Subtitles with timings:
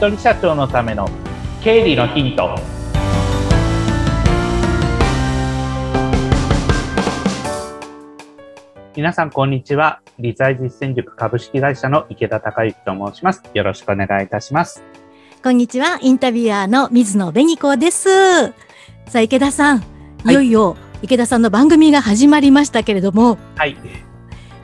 [0.00, 1.06] 一人社長のための
[1.62, 2.58] 経理のヒント。
[8.96, 10.00] 皆さんこんにちは。
[10.18, 13.42] 理財実践塾株式会社の池田孝之と申します。
[13.52, 14.82] よろしくお願いいたします。
[15.44, 15.98] こんにちは。
[16.00, 18.46] インタビュアーの水野紅子です。
[18.46, 18.52] さ
[19.16, 19.84] あ池田さん。
[20.24, 23.36] いよいよ池田さんの番組が始まりましたけれども。
[23.54, 23.76] はい。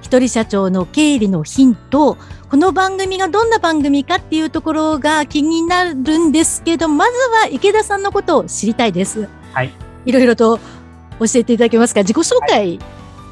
[0.00, 2.16] 一人社長の経理のヒント
[2.48, 9.28] この番組がどんな番組かっていうところが気になるんですけど、まずは池田さんのことを知りたいです。
[9.52, 9.72] はい。
[10.04, 10.58] いろいろと
[11.18, 12.02] 教えていただけますか？
[12.02, 12.78] 自己紹介、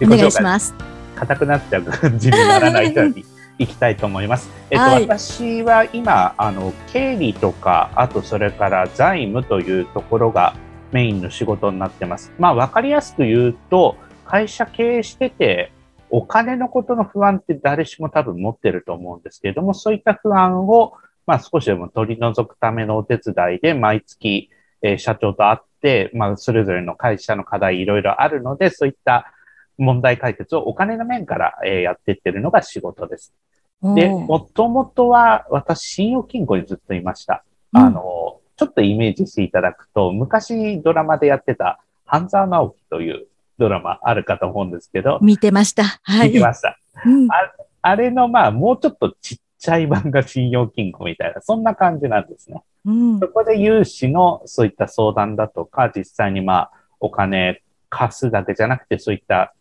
[0.03, 0.75] お願いします。
[1.15, 3.25] 硬くなっちゃう感じにならないように
[3.61, 4.51] いきたいと思います。
[4.71, 10.55] えっと、はい、私は今、あの、経理とか、あとそれから財務というところが
[10.91, 12.33] メインの仕事になってます。
[12.41, 13.97] まあ、わかりやすく言うと、
[14.27, 15.71] 会社経営してて、
[16.17, 20.93] お金のことの不安って誰しも多分持ってると思うんですけれども、そういった不安を、
[21.27, 24.49] まあ少しでも取り除くためのお手伝いで、毎月、
[24.81, 29.33] えー、社長と会って、まあそれぞれの会社の課題いろいろあるので、そういった
[29.77, 33.35] 問題解決をお金の面から、えー、やっていってるのが仕事です。
[33.83, 37.43] で、もともとは私、信用金庫にずっといました。
[37.73, 43.27] うん、あの、ちょっとイメージしていただくと、昔ドラマでやってた、半沢直樹という
[43.59, 45.19] ドラマあるかと思うんですけど。
[45.23, 45.85] 見てました。
[46.03, 46.29] はい。
[46.29, 46.79] 見てました。
[47.05, 47.35] うん、あ
[47.83, 52.63] あれの、まあ、もうちょっとちっちゃい版が信用金庫みたいな、そんな感じなんですね。
[52.87, 59.55] うん、そこで融資のそういった相談だとか、実際にまあ、お金貸すだけじゃなくて、そういった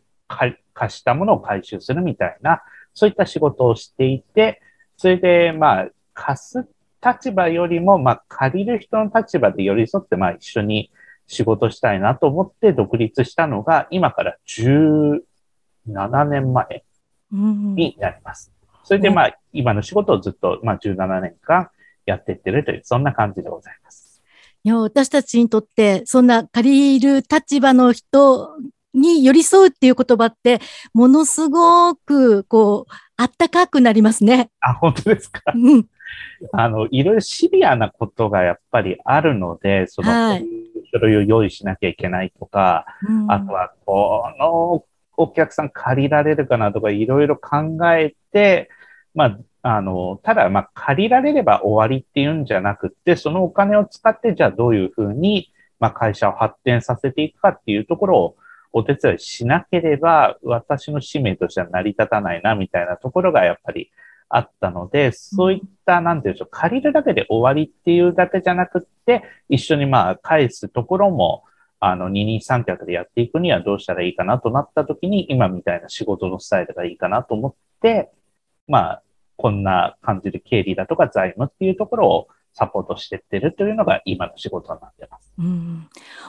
[0.74, 2.62] 貸したものを回収するみたいな、
[2.94, 4.62] そういった仕事をしていて、
[4.98, 6.68] それでまあ、貸す
[7.04, 10.90] 立場よりも、まあ、借りる人の立場で寄り添って、まあ、一緒に
[11.28, 15.22] 仕事したいなと思って独立したのが、今から17
[16.26, 16.84] 年前
[17.42, 18.52] になります。
[18.84, 21.70] それでまあ、今の仕事をずっと、まあ、17年間
[22.06, 24.22] やっていってるという、そんな感じでございます。
[24.66, 28.58] いや、私たちにとって、そんな借りる立場の人
[28.94, 30.60] に寄り添うっていう言葉って、
[30.94, 34.50] ものすごく、こう、あったかくなりますね。
[34.60, 35.42] あ、本当ですか？
[35.54, 35.88] うん。
[36.52, 40.46] あの、いろいろシビアなことがやっぱりあるので、その、はい、
[40.94, 44.86] 書類を用意しなきゃいけないとか、うん、あとは、この
[45.18, 48.70] お客さん借りられるかなとか、いろいろ考えて、
[49.14, 58.36] まあ、あの、ただ、まあ、借りられれば終わりっていうんじゃなくて、そのお金を使って、じゃあどういうふうに、まあ、会社を発展させていくかっていうところを
[58.74, 63.92] お手伝いしなければ、私の使命としては成り立たないな、みたいなところがやっぱり
[64.36, 71.44] あったので、そういった、なんていうんでしょう、借りるだけで終わりっていうだけじゃなくって、一緒にまあ返すところも、
[71.80, 78.12] あの、二人三脚でやっていくにはどうしたらいいかなとなった時に、今みたいな仕事のスタイルがいいかなと思って、
[78.68, 79.04] まあ、
[79.38, 85.34] こんな感じで経理だとか財務っていうところをサポートしてってるというのが今の仕事になってます。
[85.40, 85.88] うん、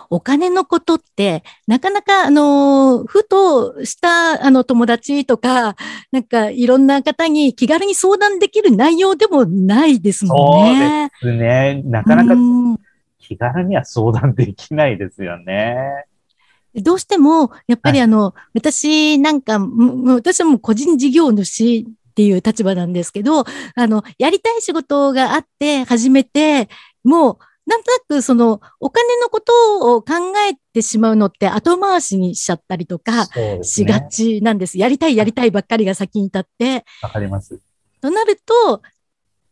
[0.08, 5.76] お金のことって、なかなか、あの、ふとした、あの、友達とか、
[6.10, 11.10] なんか、いろんな方に気軽に相談できる内容でもないですもんね。
[11.20, 11.82] そうですね。
[11.84, 12.34] なかなか
[13.18, 16.06] 気軽には相談できないですよね。
[16.74, 19.58] どうしても、やっぱりあの、はい、私なんか、
[20.06, 26.68] 私はもう個人事業主っていう立場なんですけど、あの、やりたい仕事があって始めて、
[27.02, 30.12] もう、なんとなくそのお金のことを考
[30.50, 33.26] えてしまうのって後回しにしちゃったりとか
[33.62, 34.72] しがちなんです。
[34.72, 36.84] ですね、やりたいやりたいばっかりが先に立って。
[37.02, 37.60] わかります。
[38.00, 38.82] となると、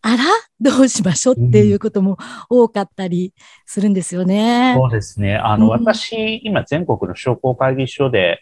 [0.03, 0.25] あら？
[0.61, 2.19] どうしましょうっていうことも
[2.49, 3.33] 多かったり
[3.67, 4.75] するんですよね。
[4.77, 5.37] うん、そうですね。
[5.37, 8.41] あの、うん、私、今全国の商工会議所で、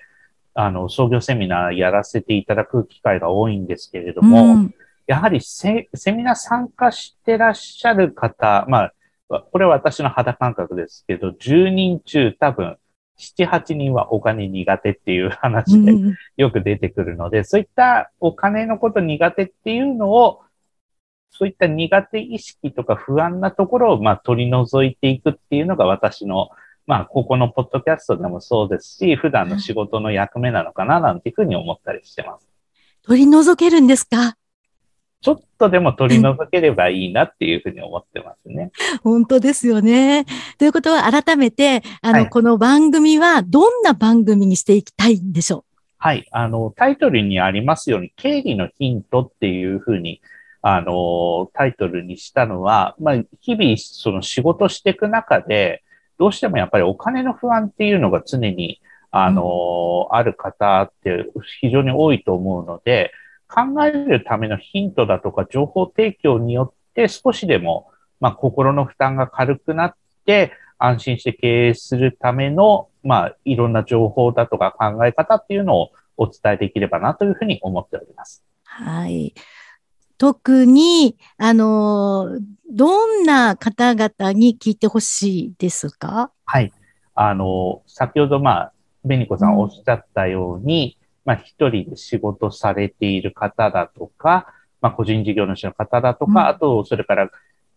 [0.65, 4.75] あの、創業セミナーやらせていただく機会が多いんですけれども、うん、
[5.07, 8.93] やはりセミナー参加してらっしゃる方、まあ、
[9.53, 12.77] これは私の肌感覚ですけど、10人中多分、
[13.19, 15.93] 7、8人はお金苦手っていう話で
[16.37, 20.43] よく出てくるので、うん、そういったお金のこと苦手っていうのを、
[21.31, 26.51] そういった苦手意識とか不安なところを、まあ、取り除いていくっていうのが私の
[26.91, 32.49] まあ、ここのポッドキャストでもそうですし、普段の仕事の役目なのかな、なんていうふうに思ったりしてます。
[33.05, 34.35] 取り除けるんですか？
[35.21, 38.73] ちょっとでも取り除ければいいなっていうふうに思ってますね。
[39.05, 40.25] 本当ですよね。
[40.59, 45.65] ということは改めて、あの、はい、この番組はどんな番組にしていきたいんでしょう？
[45.99, 46.27] はい。
[46.33, 50.21] あの、タイトルにありますように、経理のヒントっていうふうに、
[50.61, 55.85] あの、タイトルにしたのは、まあ、日々その仕事していく中で、
[56.21, 58.81] どうしてもやっぱりお金の不安っていうのが常に、
[59.11, 61.27] あの、うん、ある方って
[61.61, 63.13] 非常に多いと思うので、
[63.49, 67.91] 考えるためのヒントだとか情報提供によって少しでも
[68.21, 69.95] まあ、心の負担が軽くなっ
[70.27, 78.45] て、安心して経営するための、まあ、いろんな情報だとか考え方っていうのをお伝えできればなというふうに思っております。
[78.65, 79.35] はい。
[80.21, 82.39] 特に、あの、
[82.71, 86.31] どんな方々に聞いてほしいですか？
[86.45, 86.71] はい。
[87.15, 88.73] あの、先ほど、まあ、
[89.03, 94.53] 紅子さんおっしゃったように、うん、まあ、一人で仕事されている方だとか、
[94.83, 97.31] まあ、個人事業主の方だとか、うん、あと、それから、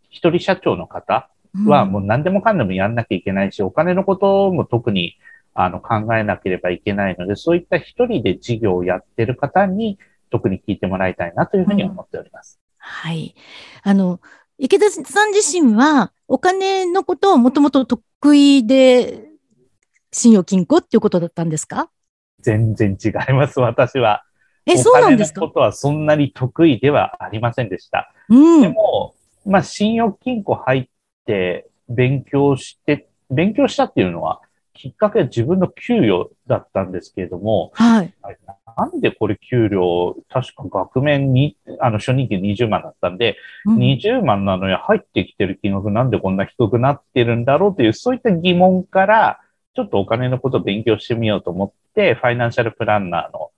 [0.09, 1.29] 一人社長の方
[1.65, 5.15] は、もう何でもかんでもやんなきゃいけないし、お金のことも特に、
[5.53, 9.97] あの、考えなければいけないので、そういった一人で事業をやってる方に、
[10.33, 12.59] 特に聞いてもらいたいなというふうに思っております。
[12.59, 13.35] うん、はい。
[13.83, 14.19] あの、
[14.57, 19.29] 池田さん自身は、お金のことをもともと得意で、
[20.11, 21.91] 信用金庫っていうことだったんですか？
[22.39, 24.23] 全然違います、私は。
[24.65, 25.41] え、そうなんですか？
[25.41, 28.11] ことはそんなに得意ではありませんでした。
[28.29, 29.13] うん、でも、
[29.45, 30.87] まあ、信用金庫入っ
[31.25, 34.41] て勉強して、勉強したっていうのは、
[34.73, 38.13] きっかけは自分の給与だったんですけれども、はい。
[38.77, 49.39] なんでこれ給料、確か額面に、あの、初任給20万だったんで、うん、20万なのに入ってきてる金額なんでこんな低くなってるんだろうという、そういった疑問から、
[49.75, 53.51] ちょっとお金のことを勉強してみようと思って、ファイナンシャルプランナーの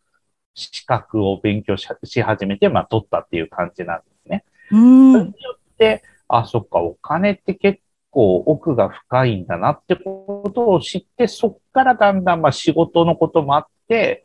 [0.54, 1.88] 資格を勉強し
[2.22, 4.46] 始めて、まあ、取ったっていう感じなんですね。
[4.72, 5.14] うん。
[5.14, 7.80] それによって、あ、そっか、お金って結
[8.10, 14.25] 構奥が深いんだなってことを知って、そっからだんだんまあ仕事のこともあって、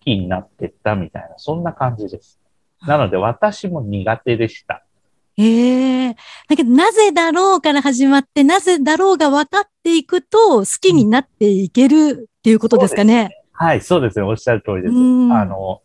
[0.00, 2.38] きになっていったみたいな、そんな感じです。
[2.86, 4.84] なので私も苦手でした。
[5.36, 6.14] ええー、
[6.48, 13.30] だけど、なぜだろうから始まって、なぜだろうが分かっていくと、好きになっていけるっていうことですかね。
[13.52, 14.24] はい、そうですね。
[14.24, 14.94] おっしゃる通りです。
[14.94, 15.82] あの、好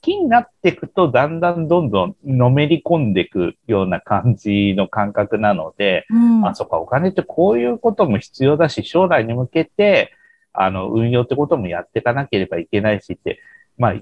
[0.00, 10.12] きになっていくと、だんだんどんどんのめり込んでいくような感じの感覚なので、うん、あ、そっか、お金ってこういうことも必要だし、将来に向けて、
[10.62, 13.40] あの、運用ってこともやっていかなければいけないしって、
[13.78, 13.94] まあ、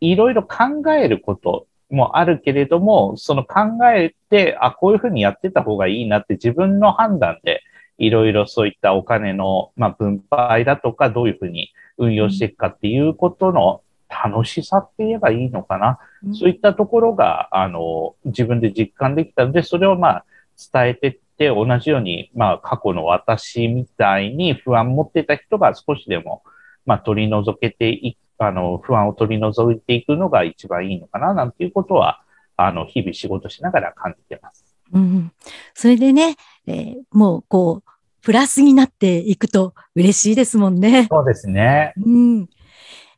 [0.00, 7.62] いろいろ考えることもあるけれども、その考えて、あ、こういうふうにやってた方がいいなって自分の判断で、
[7.98, 15.98] いろいろそういったお金の、まあ、分配だとか、どういうふうに運用していくかっていうことの楽しさって言えばいいのかな。
[16.26, 20.24] うん、そういったところが、あの、自分で実感できたので、それをまあ、
[20.72, 26.42] 伝えてって、同じように、まあ、過去の私みたいに不安持っていた人が少しでも、
[26.86, 32.22] まあ、取り除けていあの、不安を取り除いていくのが一番いいのかな、なんていうことは、
[32.56, 34.64] あの、日々仕事しながら感じてます。
[34.92, 35.32] うん。
[35.74, 36.36] それでね、
[36.66, 37.90] えー、もう、こう、
[38.20, 41.06] プラスになっていくと嬉しいですもんね。
[41.10, 41.92] そうですね。
[42.04, 42.48] うん。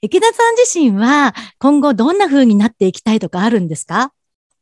[0.02, 4.12] 池田さん自身は今後どんな風になっていきたいとかあるんですか？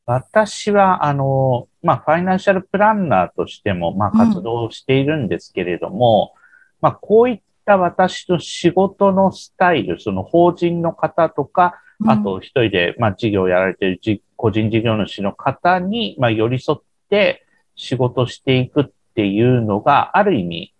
[0.06, 6.40] 私は、あの、まあ、ファイナンシャルプランナーとしても、まあ、活動しているんですけれども、うん、
[6.81, 17.46] まあ、こういった私の仕事のスタイル、その法人の方とか、あと一人で、まあ、事業をやられている個人事業主の方に、まあ、寄り添って
[17.76, 20.75] 仕事していくっていうのが、ある意味、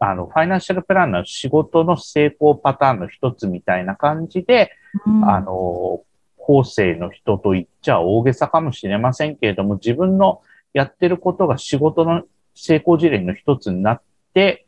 [0.00, 4.72] あの、ファイナンシャルプランナーの仕事の成功パターンの一つみたいな感じで、
[5.06, 6.02] うん、あの、
[6.48, 10.40] 後世の人と言っちゃ大げさかもしれませんけれども、自分の
[10.72, 12.22] やってることが仕事の
[12.54, 14.66] 成功事例の一つになって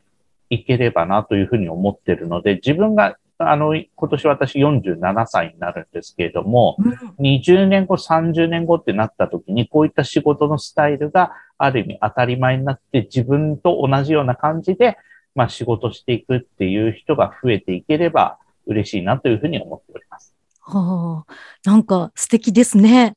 [0.51, 14.99] いければなというふうに思ってるので、自分が、あの、今年私47歳になるんですけれども、うん、20年後、30年後ってなった時に、こういった仕事のスタイルがある意味当たり前になって、自分と同じような感じで、
[15.33, 20.35] まあ仕事していくっていう人が増えていければ嬉しいなというふうに思っております。
[20.79, 21.33] はあ、
[21.65, 23.15] なんか素敵ですね。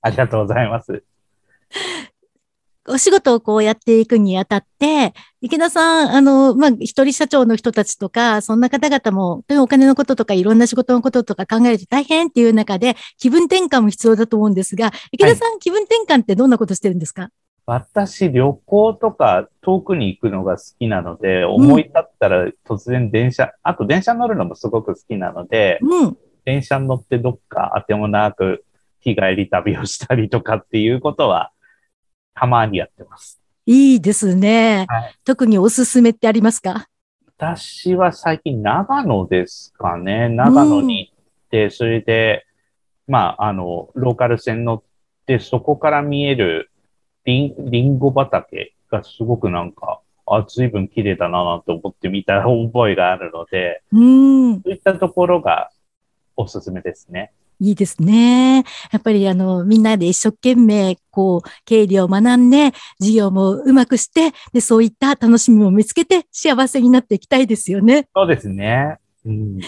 [0.00, 1.02] ありがとうございます。
[2.88, 17.30] お仕事をこうやっていくにあたって、池田さん、あの、まあ、一人社長の人たちとか、そんな方々も、お金のこととか、いろんな仕事のこととか考えると大変っていう中で、気分転換も必要だと思うんですが、池田さん、はい、気分転換ってどんなことしてるんですか？
[17.66, 28.64] 私、旅行とか遠くに行くのが好きなので、思い立ったら突然電車、うん、あと電車乗るのもすごく好きなので、うん、電車に乗ってどっかあてもなく
[29.00, 31.50] 日帰り旅をしたりとかっていうことは、
[32.34, 33.40] たまにやってます。
[33.66, 34.86] いいですね。
[34.88, 36.86] はい、特におすすめってありますか？
[37.36, 40.28] 私は最近長野ですかね。
[40.28, 41.14] 長野に行っ
[41.50, 42.46] て、うん、それで、
[43.08, 44.82] まあ、あの、ローカル線乗っ
[45.26, 46.70] て、そこから見える
[47.24, 55.70] リンリンゴ畑がすごくなんか、あ、随分綺麗だなと思って見た覚えがあるので、うん、そういったところが
[56.36, 57.32] おすすめですね。
[57.58, 58.64] いいですね。
[58.92, 68.08] やっぱりあの、みんなで一生懸命、こう、経理を学んで、事業もうまくして、で、そういった楽しみも見つけて、幸せになっていきたいですよね。
[68.14, 68.98] そうですね。
[69.24, 69.58] うん、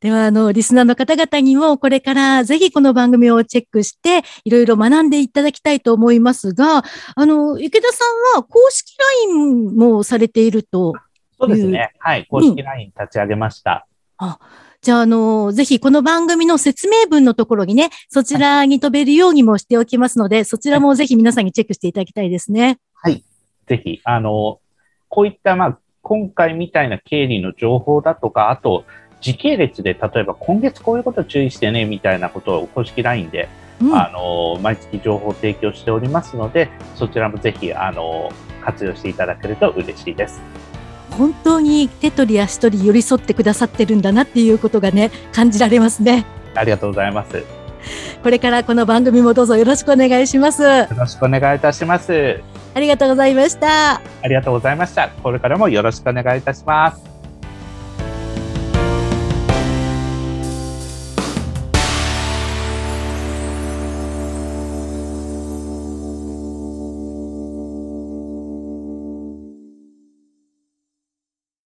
[0.00, 6.82] では、あの、リスナーの方々にも、これからぜひこの番組をチェックして、いろいろ学んでいただきたいと思いますが、
[7.14, 8.04] あの、池田さ
[8.36, 8.96] んは公式
[9.26, 10.94] LINE もされていると
[11.38, 11.92] そうですね。
[12.00, 12.26] はい。
[12.26, 13.86] 公式 LINE 立ち上げました。
[14.20, 14.38] うん、あ
[14.80, 22.78] じゃあ、あの、ぜひこの番組の説明文のところにね、そちらに飛べるようにもしておきますので、はい、そちらもぜひ皆さんにチェックしていただきたいですね。
[22.94, 23.24] はい。
[23.66, 24.60] ぜひ、あの、
[25.08, 28.84] こういった、まあ、今回みたいな経理の情報だとか、あと、
[29.20, 33.48] 時系列で、例えば今月こういうこと注意してね、みたいなことを公式 LINE で、
[33.82, 38.30] うん、あの、毎月情報提供しておりますので、そちらもぜひ、あの、
[38.64, 40.40] 活用していただけると嬉しいです。
[41.18, 46.24] 本当に手取り足取り寄り添ってくださってるんだなっていうことがね感じられますね。
[46.54, 47.44] ありがとうございます。
[48.22, 50.62] これからこの番組もどうぞよろしくお願いします。
[50.62, 52.40] よろしくお願いいたします。
[52.74, 53.96] ありがとうございました。
[53.96, 55.08] ありがとうございました。
[55.08, 57.17] これからもよろしくお願いいたします